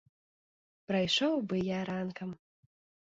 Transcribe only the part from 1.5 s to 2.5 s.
бы я ранкам.